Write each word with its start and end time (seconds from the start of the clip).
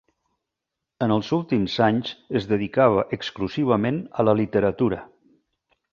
En 1.07 1.11
els 1.15 1.27
últims 1.37 1.75
anys 1.89 2.09
es 2.41 2.49
dedicava 2.53 3.03
exclusivament 3.19 4.01
a 4.21 4.27
la 4.31 4.39
literatura. 4.41 5.03